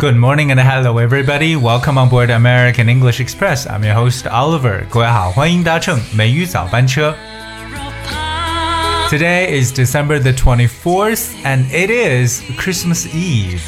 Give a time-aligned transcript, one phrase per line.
[0.00, 1.56] Good morning and hello everybody.
[1.56, 3.66] Welcome on board American English Express.
[3.66, 4.84] I'm your host Oliver.
[4.88, 7.16] 各位好，欢迎搭乘美语早班车。
[9.10, 13.62] Today is December the 24th and it is Christmas Eve.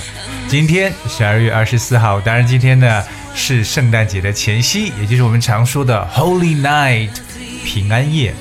[0.46, 3.02] 今天十二月二十四号，当然今天呢
[3.34, 7.10] 是圣诞节的前夕，也就是我们常说的 Holy Night
[7.64, 8.32] 平安夜。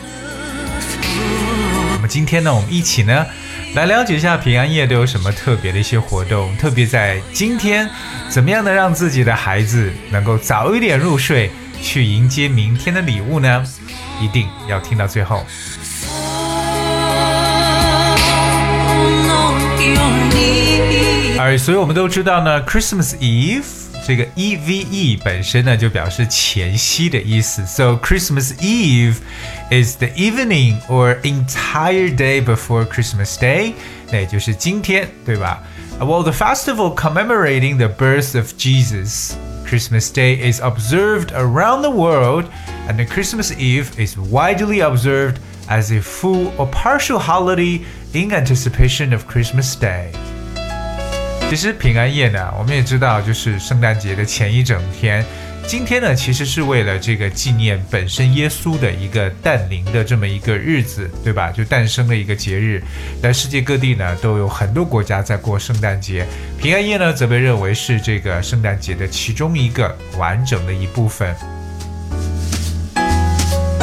[1.96, 3.26] 那么今天呢，我们一起呢。
[3.75, 7.91] 来了解一下平安夜都有什么特别的一些活动，特别在今天，
[8.29, 11.51] 怎么样的让自己的孩子能够早一点入睡，
[11.83, 13.65] 去迎接明天的礼物呢？
[14.21, 15.45] 一定要听到最后。
[21.37, 23.84] 而所以我们都知道呢，Christmas Eve。
[24.06, 29.18] 这个 E V E 本身呢就表示前夕的意思，so Christmas Eve
[29.70, 33.74] is the evening or entire day before Christmas Day，
[34.12, 35.62] 那也就是今天，对吧？
[36.00, 39.34] Well, the festival commemorating the birth of Jesus.
[39.68, 42.46] Christmas Day is observed around the world,
[42.88, 45.36] and the Christmas Eve is widely observed
[45.68, 50.12] as a full or partial holiday in anticipation of Christmas Day.
[51.55, 55.25] 其实平安夜呢，我们也知道，就是圣诞节的前一整天。
[55.69, 61.53] 今天呢，其实是为了这个纪念本身耶稣的一个诞临的这么一个日子，对吧？
[61.53, 62.83] 就诞生的一个节日。
[63.23, 66.27] 在世界各地呢，都有很多国家在过圣诞节。
[66.61, 71.33] 平安夜呢，则被认为是这个圣诞节的其中一个完整的一部分。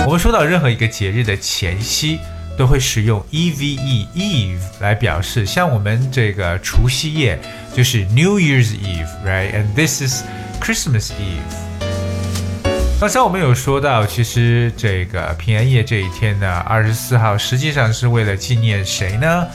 [0.06, 2.20] 我们说到任何一个节日的前夕。
[2.62, 7.40] 都会使用 eve eve 来表示，像我们这个除夕夜
[7.76, 10.22] 就是 New Year's Eve，right？And this is
[10.62, 12.70] Christmas Eve。
[13.00, 19.48] 刚才我们有说到，其实这个平安夜这一天呢，二十四号实际上是为了纪念谁呢？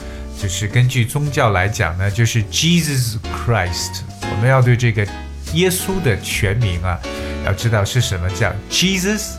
[0.43, 4.01] 就是根据宗教来讲呢，就是 Jesus Christ。
[4.23, 5.07] 我们要对这个
[5.55, 6.99] 耶稣的全名啊，
[7.47, 9.35] 要知道是什么叫 Jesus。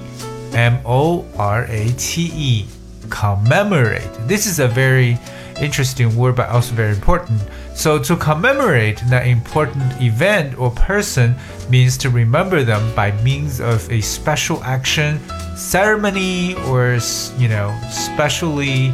[0.53, 2.67] m o r a t e。
[3.10, 4.08] commemorate.
[4.26, 5.18] This is a very
[5.60, 7.40] interesting word, but also very important.
[7.74, 11.34] So, to commemorate an important event or person
[11.70, 15.20] means to remember them by means of a special action,
[15.56, 16.98] ceremony, or
[17.38, 18.92] you know, specially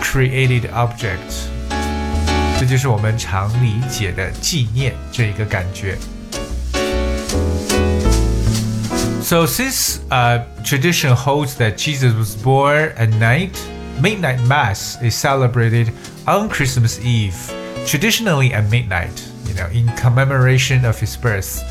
[0.00, 1.50] created object.
[2.58, 5.98] 这就是我们常理解的纪念这一个感觉。
[9.20, 13.50] so since uh, tradition holds that Jesus was born at night,
[14.00, 15.92] midnight mass is celebrated
[16.26, 17.36] on Christmas Eve,
[17.86, 21.62] traditionally at midnight, you know, in commemoration of his birth.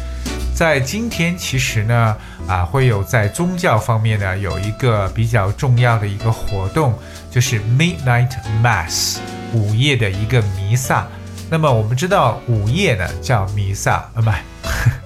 [0.54, 2.16] 在今天，其实呢，
[2.48, 6.98] 啊，会有在宗教方面呢，有一个比较重要的一个活动，
[7.30, 8.32] 就是 Midnight
[8.64, 9.18] Mass，
[9.54, 11.06] 午夜的一个弥撒。
[11.50, 14.32] 那么我们知道午夜呢叫弥撒，啊，不。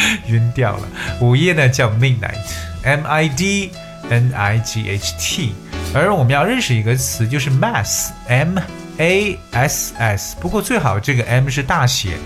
[0.27, 0.87] 晕掉了。
[1.21, 3.71] 午夜呢叫 midnight，M I D
[4.09, 5.53] N I G H T。
[5.93, 8.57] 而我们要认识一个词，就是 mass，M
[8.97, 10.35] A S S。
[10.39, 12.17] 不过最好这个 M 是大写，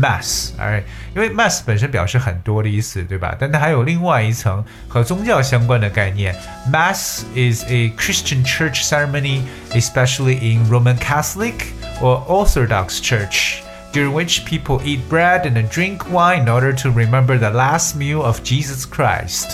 [0.00, 0.82] mass，哎，
[1.14, 3.36] 因为 mass 本身表示很多的意思，对吧？
[3.38, 6.34] 但它还有另外一层和宗教相关的概念。
[6.72, 11.54] Mass is a Christian church ceremony, especially in Roman Catholic
[12.00, 13.58] or Orthodox Church
[13.93, 18.21] During which people eat bread and drink wine in order to remember the last meal
[18.21, 19.47] of Jesus Christ。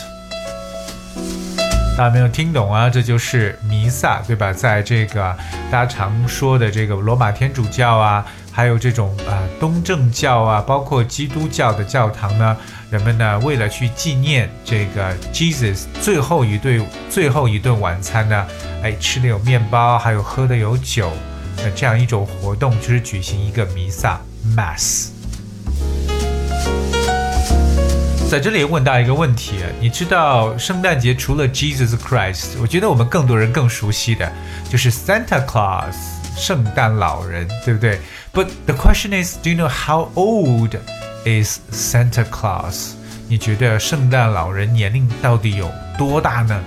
[1.97, 2.89] 大家没有听懂啊？
[2.89, 4.51] 这就是弥撒，对吧？
[4.51, 5.33] 在这个
[5.71, 12.57] 大家常说的这个罗马天主教啊，还有这种啊东正教啊，包括基督教的教堂呢，
[12.89, 18.45] 人们呢为了去纪念这个 Jesus 最后一顿最后一顿晚餐呢，
[18.83, 21.09] 哎，吃的有面包，还有喝的有酒。
[21.57, 24.19] 那这样一种活动就是举行一个弥撒
[24.55, 25.09] （mass）。
[28.29, 34.31] 在这里问大家一个问题：你知道圣诞节除了 Jesus Christ，我觉得我们更多人更熟悉的
[34.69, 35.93] 就是 Santa Claus，
[36.35, 37.99] 圣诞老人，对不对
[38.33, 40.75] ？But the question is, do you know how old
[41.23, 42.93] is Santa Claus？
[43.27, 46.59] 你觉得圣诞老人年龄到底有多大呢？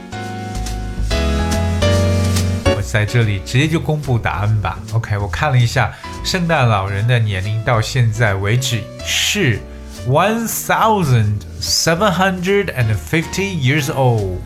[2.91, 4.79] 在这里直接就公布答案吧。
[4.95, 5.93] OK，我看了一下，
[6.25, 9.61] 圣诞老人的年龄到现在为止是
[10.09, 14.39] one thousand seven hundred and fifty years old。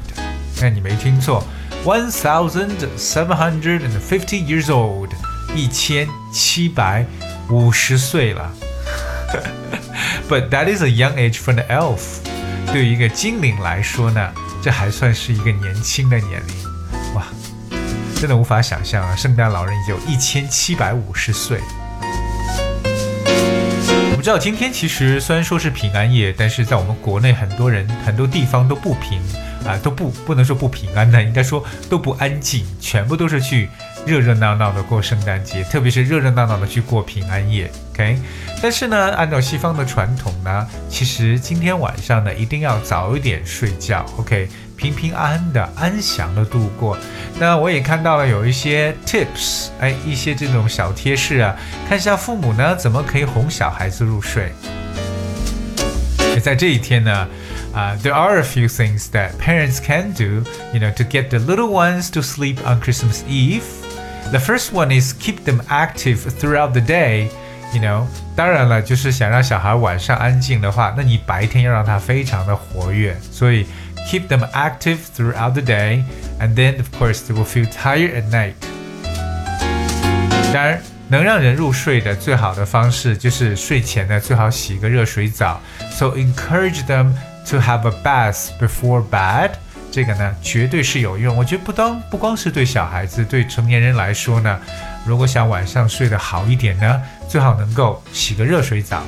[0.60, 1.44] 那你没听错
[1.84, 5.10] ，one thousand seven hundred and fifty years old，
[5.54, 7.06] 一千七百
[7.48, 8.50] 五十岁了。
[10.28, 12.00] But that is a young age for an elf。
[12.72, 17.14] 对于一个精灵来说呢，这还算是一个年轻的年龄。
[17.14, 17.26] 哇，
[18.22, 19.16] 真的无法想象啊！
[19.16, 21.58] 圣诞老人已经有一千七百五十岁。
[22.84, 29.20] 我们知道今天其实虽然说是平安夜，但是在我们国内很多人很多地方都不平
[29.66, 33.68] 啊，都不不能说不平安的，应该说都不安静，全部都是去。
[34.04, 38.18] 热热闹闹的过圣诞节，特别是热热闹闹的去过平安夜，OK。
[38.62, 46.96] 但是呢，按照西方的传统呢，其实今天晚上呢一定要早一点睡觉，OK，平平安安的、安详的度过。
[47.38, 51.56] 那我也看到了有一些 tips，哎，一些这种小贴士啊，
[51.88, 54.52] 看一下父母呢怎么可以哄小孩子入睡。
[56.40, 57.28] 在这一天呢，
[57.74, 62.56] 啊，there are a few things that parents can do，you know，to get the little ones to sleep
[62.64, 63.62] on Christmas Eve。
[64.30, 67.28] The first one is keep them active throughout the day.
[67.72, 68.04] You know，
[68.36, 73.16] 当然了，就是想让小孩晚上安静的话，那你白天要让他非常的活跃。
[73.30, 73.66] 所以
[74.06, 76.04] keep them active throughout the day,
[76.38, 78.52] and then of course they will feel tired at night.
[80.52, 80.78] 当然，
[81.08, 85.58] 能让人入睡的最好的方式就是睡前呢最好洗一个热水澡。
[85.90, 87.12] So encourage them
[87.48, 89.52] to have a bath before bed.
[89.90, 91.36] 这个呢，绝对是有用。
[91.36, 94.58] 我觉得不当不光是对小孩子，对成年人来说呢，
[95.06, 99.02] 如果想晚上睡得好一点呢，最好能够洗个热水澡。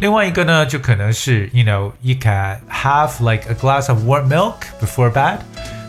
[0.00, 5.36] 另外一个呢，就可能是，you know，you can have like a glass of warm milk before bed。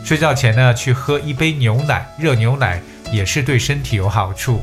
[0.06, 2.82] 睡觉前呢，去喝一杯牛奶，热牛奶
[3.12, 4.62] 也是对身体有好处。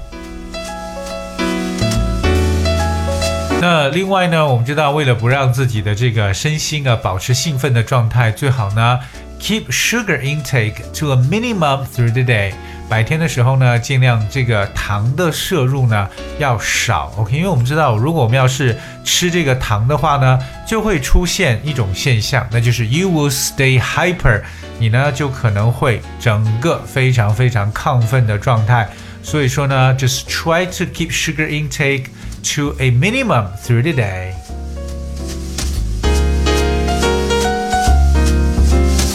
[3.60, 9.00] 那另外呢，我们知道，为了不让自己的这个身心啊保持兴奋的状态，最好呢
[9.40, 12.52] keep sugar intake to a minimum through the day。
[12.90, 16.08] 白天的时候呢，尽量这个糖的摄入呢
[16.38, 17.12] 要少。
[17.16, 24.42] OK，因为我们知道，如果我们要是吃这个糖的话呢，就会出现一种现象，那就是 you will stay hyper，
[24.81, 28.88] 你呢就可能会整个非常非常亢奋的状态。
[29.22, 32.06] 所以说呢，just try to keep sugar intake。
[32.42, 34.32] to a minimum through the day.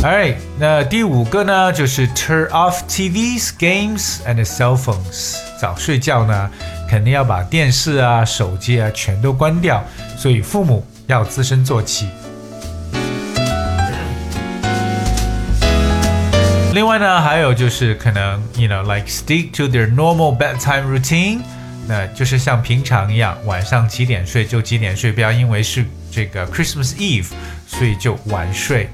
[0.06, 5.38] Hi 那第五个呢，就是 turn off TVs, games and cell phones。
[5.60, 6.48] 早睡觉呢，
[6.88, 9.84] 肯定要把电视啊、手机啊全都关掉，
[10.16, 12.08] 所以父母要自身做起。
[16.76, 21.40] 另外呢，还有就是可能，you know, like stick to their normal bedtime routine。
[21.88, 27.30] 那就是像平常一样，晚上几点睡就几点睡，不要因为是这个 Christmas Eve，
[27.66, 28.88] 所以就晚睡。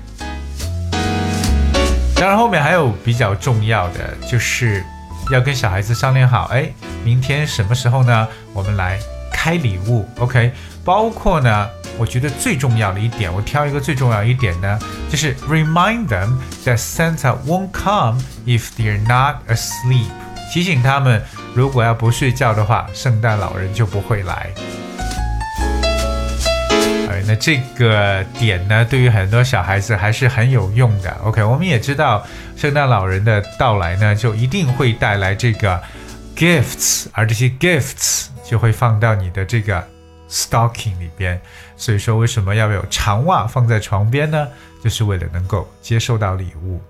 [2.21, 4.85] 当然后面还有比较重要的，就是
[5.31, 6.71] 要跟小孩子商量好，哎，
[7.04, 8.28] 明天什么时候呢？
[8.54, 8.99] 我们来
[9.33, 10.51] 开礼物，OK？
[10.85, 14.78] 包括呢，我觉得最重要的一点，我挑一个最重要一点呢，
[15.09, 20.06] 就是 remind them that Santa won't come if they're not asleep，
[20.54, 21.19] 提醒他们。
[21.56, 24.51] 如果要不睡觉的话，圣诞老人就不会来。
[27.35, 31.11] 这个点呢，对于很多小孩子还是很有用的。
[31.23, 35.81] OK，我们也知道，圣诞老人的到来呢，就一定会带来这个
[36.35, 39.83] gifts，而这些 gifts 就会放到你的这个
[40.30, 41.40] stocking 里边。
[41.78, 44.47] 所以说，为什么要有长袜放在床边呢？
[44.83, 46.81] 就是为了能够接受到礼物。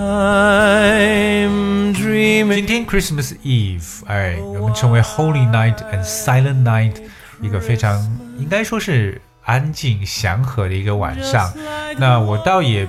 [0.00, 2.66] I'm dreaming。
[2.66, 6.94] 今天 Christmas Eve，哎，我们称为 Holy Night and Silent Night，
[7.40, 7.98] 一个非常
[8.38, 11.52] 应该说是安静祥和的一个晚上。
[11.98, 12.86] 那我倒也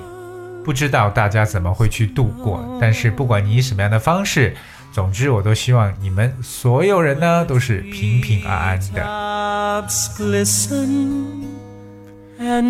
[0.63, 4.55] 不知道大家怎么会去度过，但是不管你以什么样的方式，
[4.91, 9.03] 总之我都希望你们所有人呢都是平平安安的。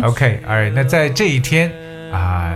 [0.02, 1.72] OK，哎，那在这一天
[2.12, 2.54] 啊，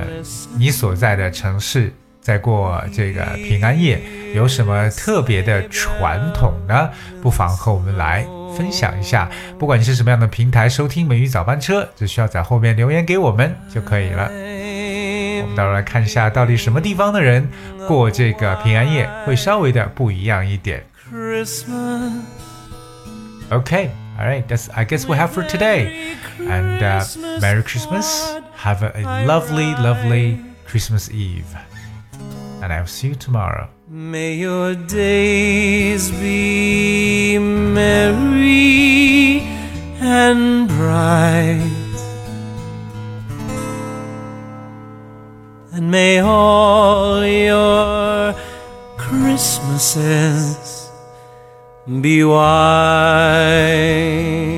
[0.56, 1.92] 你所在的城市。
[2.24, 4.00] 在过这个平安夜，
[4.34, 6.88] 有什么特别的传统呢？
[7.20, 8.26] 不妨和我们来
[8.56, 9.30] 分享一下。
[9.58, 14.30] 不管你是什么样的平台收听《美语早班车》，只需要在后面留言给我们就可以了。
[14.30, 17.49] 我们到时候来看一下，到底什么地方的人
[17.87, 20.84] 过这个平安夜会稍微的不一样一点。
[23.50, 26.16] Okay, all right, that's I guess we have for today.
[26.40, 27.04] And uh,
[27.40, 28.40] Merry Christmas.
[28.56, 31.44] Have a, a lovely, lovely Christmas Eve.
[32.62, 33.68] And I'll see you tomorrow.
[33.88, 39.40] May your days be merry
[40.00, 41.70] and bright.
[45.73, 48.34] And may all your
[48.96, 50.90] Christmases
[52.00, 54.53] be white.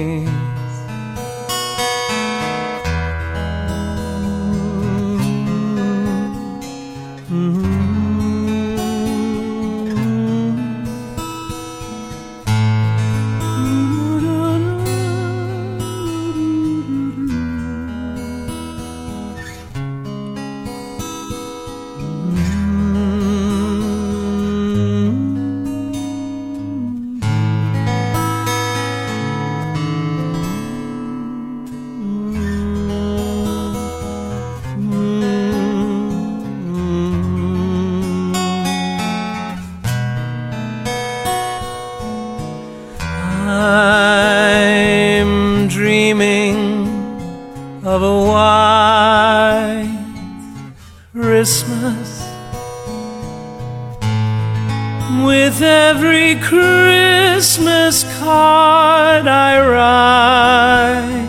[55.08, 61.26] With every Christmas card I write.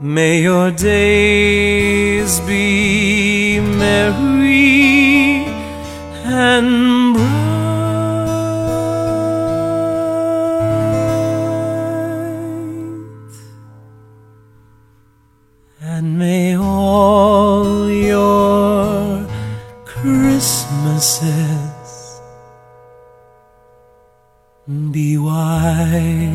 [0.00, 5.44] May your days be merry
[6.24, 7.42] and bright,
[15.80, 16.41] and may
[25.92, 26.31] night.